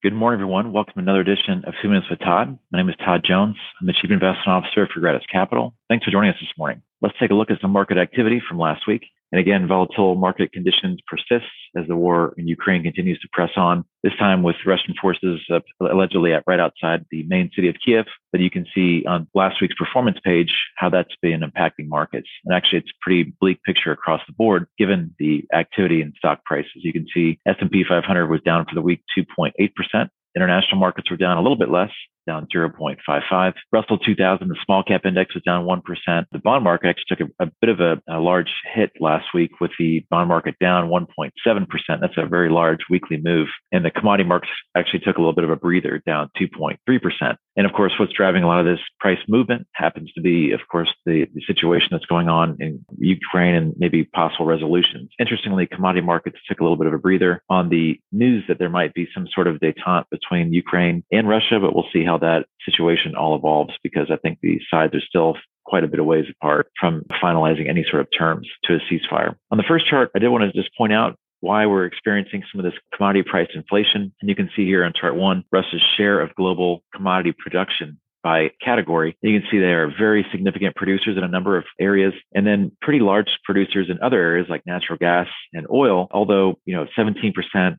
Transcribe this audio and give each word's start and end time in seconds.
Good 0.00 0.14
morning, 0.14 0.40
everyone. 0.40 0.72
Welcome 0.72 0.92
to 0.94 1.00
another 1.00 1.22
edition 1.22 1.64
of 1.66 1.74
Two 1.82 1.88
Minutes 1.88 2.06
with 2.08 2.20
Todd. 2.20 2.56
My 2.70 2.78
name 2.78 2.88
is 2.88 2.94
Todd 3.04 3.22
Jones. 3.26 3.56
I'm 3.80 3.88
the 3.88 3.92
Chief 3.92 4.12
Investment 4.12 4.46
Officer 4.46 4.86
for 4.86 5.00
Gratus 5.00 5.26
Capital. 5.26 5.74
Thanks 5.88 6.04
for 6.04 6.12
joining 6.12 6.30
us 6.30 6.36
this 6.38 6.56
morning. 6.56 6.82
Let's 7.02 7.16
take 7.18 7.32
a 7.32 7.34
look 7.34 7.50
at 7.50 7.60
some 7.60 7.72
market 7.72 7.98
activity 7.98 8.40
from 8.48 8.60
last 8.60 8.86
week. 8.86 9.02
And 9.32 9.40
again, 9.40 9.68
volatile 9.68 10.14
market 10.14 10.52
conditions 10.52 11.00
persist 11.06 11.50
as 11.76 11.86
the 11.86 11.96
war 11.96 12.34
in 12.38 12.48
Ukraine 12.48 12.82
continues 12.82 13.18
to 13.20 13.28
press 13.32 13.50
on, 13.56 13.84
this 14.02 14.14
time 14.18 14.42
with 14.42 14.56
Russian 14.64 14.94
forces 15.00 15.40
uh, 15.52 15.60
allegedly 15.80 16.32
at 16.32 16.44
right 16.46 16.60
outside 16.60 17.04
the 17.10 17.24
main 17.24 17.50
city 17.54 17.68
of 17.68 17.76
Kiev. 17.84 18.06
But 18.32 18.40
you 18.40 18.50
can 18.50 18.66
see 18.74 19.04
on 19.06 19.28
last 19.34 19.60
week's 19.60 19.74
performance 19.74 20.18
page 20.24 20.54
how 20.76 20.88
that's 20.88 21.14
been 21.20 21.40
impacting 21.40 21.88
markets. 21.88 22.28
And 22.44 22.54
actually, 22.54 22.78
it's 22.78 22.90
a 22.90 23.00
pretty 23.02 23.34
bleak 23.40 23.62
picture 23.64 23.92
across 23.92 24.22
the 24.26 24.32
board, 24.32 24.66
given 24.78 25.14
the 25.18 25.44
activity 25.52 26.00
in 26.00 26.12
stock 26.16 26.44
prices. 26.44 26.72
You 26.76 26.92
can 26.92 27.06
see 27.12 27.38
S&P 27.46 27.84
500 27.86 28.26
was 28.28 28.40
down 28.42 28.64
for 28.66 28.74
the 28.74 28.82
week 28.82 29.02
2.8%. 29.16 30.08
International 30.36 30.78
markets 30.78 31.10
were 31.10 31.16
down 31.16 31.36
a 31.36 31.42
little 31.42 31.56
bit 31.56 31.70
less, 31.70 31.90
down 32.28 32.46
0.55. 32.54 33.52
Russell 33.72 33.98
2000, 33.98 34.48
the 34.48 34.56
small 34.64 34.84
cap 34.84 35.06
index 35.06 35.34
was 35.34 35.42
down 35.42 35.64
1%. 35.64 36.24
The 36.30 36.38
bond 36.38 36.62
market 36.62 36.88
actually 36.88 37.16
took 37.16 37.34
a, 37.40 37.46
a 37.46 37.50
bit 37.60 37.70
of 37.70 37.80
a, 37.80 38.00
a, 38.08 38.20
large 38.20 38.50
hit 38.74 38.92
last 39.00 39.26
week 39.32 39.60
with 39.60 39.70
the 39.78 40.04
bond 40.10 40.28
market 40.28 40.54
down 40.60 40.90
1.7%. 40.90 41.30
That's 42.00 42.12
a 42.18 42.26
very 42.26 42.50
large 42.50 42.80
weekly 42.90 43.16
move. 43.16 43.48
And 43.72 43.84
the 43.84 43.90
commodity 43.90 44.28
markets 44.28 44.52
actually 44.76 45.00
took 45.00 45.16
a 45.16 45.20
little 45.20 45.34
bit 45.34 45.44
of 45.44 45.50
a 45.50 45.56
breather 45.56 46.02
down 46.06 46.30
2.3%. 46.38 47.36
And 47.58 47.66
of 47.66 47.72
course, 47.72 47.92
what's 47.98 48.12
driving 48.12 48.44
a 48.44 48.46
lot 48.46 48.60
of 48.60 48.66
this 48.66 48.78
price 49.00 49.18
movement 49.26 49.66
happens 49.72 50.12
to 50.12 50.20
be, 50.20 50.52
of 50.52 50.60
course, 50.70 50.94
the, 51.04 51.26
the 51.34 51.42
situation 51.44 51.88
that's 51.90 52.06
going 52.06 52.28
on 52.28 52.56
in 52.60 52.84
Ukraine 52.98 53.56
and 53.56 53.74
maybe 53.76 54.04
possible 54.04 54.46
resolutions. 54.46 55.10
Interestingly, 55.18 55.66
commodity 55.66 56.06
markets 56.06 56.38
took 56.48 56.60
a 56.60 56.62
little 56.62 56.76
bit 56.76 56.86
of 56.86 56.94
a 56.94 56.98
breather 56.98 57.42
on 57.50 57.68
the 57.68 57.98
news 58.12 58.44
that 58.46 58.60
there 58.60 58.68
might 58.68 58.94
be 58.94 59.08
some 59.12 59.26
sort 59.34 59.48
of 59.48 59.56
detente 59.56 60.04
between 60.08 60.52
Ukraine 60.52 61.02
and 61.10 61.28
Russia, 61.28 61.58
but 61.60 61.74
we'll 61.74 61.88
see 61.92 62.04
how 62.04 62.16
that 62.18 62.46
situation 62.64 63.16
all 63.16 63.34
evolves 63.34 63.74
because 63.82 64.08
I 64.08 64.18
think 64.18 64.38
the 64.40 64.60
sides 64.70 64.94
are 64.94 65.00
still 65.00 65.34
quite 65.66 65.82
a 65.82 65.88
bit 65.88 65.98
of 65.98 66.06
ways 66.06 66.26
apart 66.30 66.70
from 66.78 67.02
finalizing 67.20 67.68
any 67.68 67.84
sort 67.90 68.02
of 68.02 68.08
terms 68.16 68.48
to 68.64 68.76
a 68.76 68.78
ceasefire. 68.88 69.34
On 69.50 69.58
the 69.58 69.64
first 69.66 69.88
chart, 69.88 70.12
I 70.14 70.20
did 70.20 70.28
want 70.28 70.44
to 70.44 70.52
just 70.52 70.74
point 70.76 70.92
out 70.92 71.18
why 71.40 71.66
we're 71.66 71.84
experiencing 71.84 72.42
some 72.50 72.58
of 72.58 72.64
this 72.64 72.78
commodity 72.94 73.28
price 73.28 73.48
inflation. 73.54 74.12
And 74.20 74.28
you 74.28 74.34
can 74.34 74.50
see 74.56 74.64
here 74.64 74.84
on 74.84 74.92
chart 74.98 75.16
one, 75.16 75.44
Russia's 75.52 75.82
share 75.96 76.20
of 76.20 76.34
global 76.34 76.82
commodity 76.94 77.34
production 77.38 77.98
by 78.22 78.50
category. 78.64 79.16
You 79.22 79.40
can 79.40 79.48
see 79.50 79.58
they 79.58 79.66
are 79.66 79.92
very 79.96 80.26
significant 80.32 80.76
producers 80.76 81.16
in 81.16 81.24
a 81.24 81.28
number 81.28 81.56
of 81.56 81.64
areas 81.80 82.12
and 82.34 82.46
then 82.46 82.72
pretty 82.82 83.00
large 83.00 83.28
producers 83.44 83.88
in 83.90 83.98
other 84.02 84.20
areas 84.20 84.46
like 84.48 84.66
natural 84.66 84.98
gas 84.98 85.28
and 85.52 85.66
oil. 85.70 86.08
Although, 86.10 86.58
you 86.64 86.74
know, 86.74 86.86
17% 86.96 87.32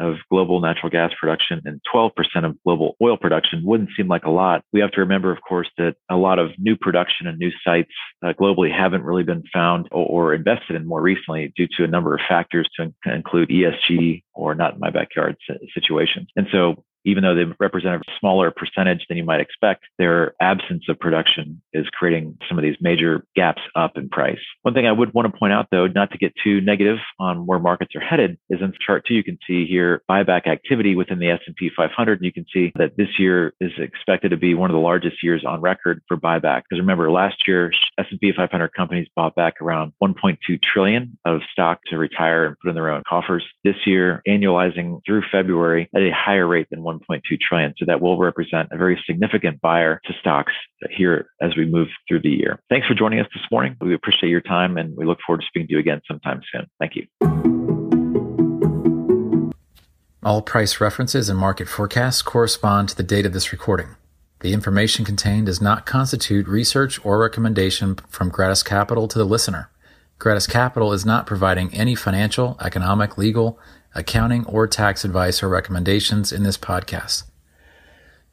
of 0.00 0.16
global 0.30 0.60
natural 0.60 0.90
gas 0.90 1.12
production 1.20 1.60
and 1.64 1.80
12% 1.94 2.10
of 2.44 2.56
global 2.64 2.96
oil 3.02 3.16
production 3.16 3.62
wouldn't 3.64 3.90
seem 3.96 4.08
like 4.08 4.24
a 4.24 4.30
lot. 4.30 4.62
We 4.72 4.80
have 4.80 4.92
to 4.92 5.00
remember, 5.00 5.30
of 5.30 5.38
course, 5.46 5.68
that 5.78 5.94
a 6.10 6.16
lot 6.16 6.38
of 6.38 6.50
new 6.58 6.76
production 6.76 7.26
and 7.26 7.38
new 7.38 7.50
sites 7.64 7.92
uh, 8.24 8.32
globally 8.32 8.74
haven't 8.74 9.02
really 9.02 9.22
been 9.22 9.44
found 9.52 9.88
or, 9.92 10.06
or 10.06 10.34
invested 10.34 10.76
in 10.76 10.86
more 10.86 11.02
recently 11.02 11.52
due 11.56 11.68
to 11.76 11.84
a 11.84 11.88
number 11.88 12.14
of 12.14 12.20
factors 12.28 12.68
to 12.78 12.92
include 13.06 13.48
ESG 13.48 14.22
or 14.34 14.54
not 14.54 14.74
in 14.74 14.80
my 14.80 14.90
backyard 14.90 15.36
situations. 15.74 16.28
And 16.36 16.46
so 16.50 16.84
even 17.04 17.22
though 17.22 17.34
they 17.34 17.44
represent 17.58 17.94
a 17.94 18.00
smaller 18.18 18.50
percentage 18.50 19.04
than 19.08 19.18
you 19.18 19.24
might 19.24 19.40
expect, 19.40 19.84
their 19.98 20.34
absence 20.40 20.84
of 20.88 20.98
production 20.98 21.60
is 21.72 21.86
creating 21.92 22.36
some 22.48 22.58
of 22.58 22.62
these 22.62 22.76
major 22.80 23.24
gaps 23.36 23.62
up 23.74 23.96
in 23.96 24.08
price. 24.08 24.38
One 24.62 24.74
thing 24.74 24.86
I 24.86 24.92
would 24.92 25.12
want 25.14 25.32
to 25.32 25.38
point 25.38 25.52
out, 25.52 25.68
though, 25.70 25.86
not 25.86 26.10
to 26.12 26.18
get 26.18 26.32
too 26.42 26.60
negative 26.60 26.98
on 27.18 27.46
where 27.46 27.58
markets 27.58 27.94
are 27.94 28.00
headed, 28.00 28.38
is 28.50 28.60
in 28.60 28.72
chart 28.84 29.04
two, 29.06 29.14
you 29.14 29.24
can 29.24 29.38
see 29.46 29.66
here 29.66 30.02
buyback 30.10 30.46
activity 30.46 30.94
within 30.94 31.18
the 31.18 31.30
S&P 31.30 31.70
500. 31.76 32.18
And 32.18 32.24
you 32.24 32.32
can 32.32 32.46
see 32.52 32.72
that 32.76 32.96
this 32.96 33.18
year 33.18 33.54
is 33.60 33.72
expected 33.78 34.30
to 34.30 34.36
be 34.36 34.54
one 34.54 34.70
of 34.70 34.74
the 34.74 34.80
largest 34.80 35.22
years 35.22 35.44
on 35.46 35.60
record 35.60 36.02
for 36.08 36.16
buyback. 36.16 36.62
Because 36.68 36.80
remember, 36.80 37.10
last 37.10 37.36
year, 37.46 37.72
S&P 37.98 38.32
500 38.36 38.72
companies 38.74 39.08
bought 39.14 39.34
back 39.34 39.54
around 39.60 39.92
1.2 40.02 40.36
trillion 40.62 41.18
of 41.24 41.40
stock 41.52 41.80
to 41.86 41.98
retire 41.98 42.46
and 42.46 42.56
put 42.58 42.68
in 42.68 42.74
their 42.74 42.90
own 42.90 43.02
coffers. 43.08 43.44
This 43.62 43.76
year, 43.86 44.22
annualizing 44.28 45.00
through 45.06 45.22
February 45.30 45.88
at 45.94 46.02
a 46.02 46.10
higher 46.14 46.46
rate 46.46 46.68
than 46.70 46.80
1.2 46.98 47.22
trillion. 47.40 47.74
So 47.78 47.84
that 47.86 48.00
will 48.00 48.18
represent 48.18 48.68
a 48.72 48.76
very 48.76 49.02
significant 49.06 49.60
buyer 49.60 50.00
to 50.04 50.12
stocks 50.20 50.52
here 50.90 51.26
as 51.40 51.56
we 51.56 51.66
move 51.66 51.88
through 52.08 52.22
the 52.22 52.30
year. 52.30 52.60
Thanks 52.68 52.86
for 52.86 52.94
joining 52.94 53.20
us 53.20 53.26
this 53.34 53.44
morning. 53.50 53.76
We 53.80 53.94
appreciate 53.94 54.30
your 54.30 54.40
time 54.40 54.76
and 54.76 54.96
we 54.96 55.04
look 55.04 55.18
forward 55.26 55.40
to 55.40 55.46
speaking 55.46 55.68
to 55.68 55.72
you 55.74 55.78
again 55.78 56.00
sometime 56.06 56.40
soon. 56.52 56.66
Thank 56.78 56.96
you. 56.96 57.06
All 60.22 60.40
price 60.40 60.80
references 60.80 61.28
and 61.28 61.38
market 61.38 61.68
forecasts 61.68 62.22
correspond 62.22 62.88
to 62.88 62.96
the 62.96 63.02
date 63.02 63.26
of 63.26 63.34
this 63.34 63.52
recording. 63.52 63.88
The 64.40 64.54
information 64.54 65.04
contained 65.04 65.46
does 65.46 65.60
not 65.60 65.86
constitute 65.86 66.48
research 66.48 67.04
or 67.04 67.18
recommendation 67.18 67.96
from 68.08 68.30
Gratus 68.30 68.62
Capital 68.62 69.06
to 69.08 69.18
the 69.18 69.24
listener. 69.24 69.70
Gratus 70.24 70.46
Capital 70.46 70.94
is 70.94 71.04
not 71.04 71.26
providing 71.26 71.74
any 71.74 71.94
financial, 71.94 72.56
economic, 72.58 73.18
legal, 73.18 73.58
accounting, 73.94 74.46
or 74.46 74.66
tax 74.66 75.04
advice 75.04 75.42
or 75.42 75.50
recommendations 75.50 76.32
in 76.32 76.44
this 76.44 76.56
podcast. 76.56 77.24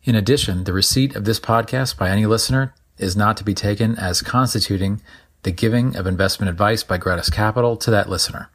In 0.05 0.15
addition, 0.15 0.63
the 0.63 0.71
receipt 0.71 1.17
of 1.17 1.25
this 1.25 1.37
podcast 1.37 1.97
by 1.97 2.09
any 2.09 2.25
listener 2.25 2.73
is 2.97 3.17
not 3.17 3.35
to 3.35 3.43
be 3.43 3.53
taken 3.53 3.97
as 3.97 4.21
constituting 4.21 5.01
the 5.43 5.51
giving 5.51 5.97
of 5.97 6.07
investment 6.07 6.49
advice 6.49 6.81
by 6.81 6.97
Gratus 6.97 7.29
Capital 7.29 7.75
to 7.75 7.91
that 7.91 8.07
listener. 8.07 8.49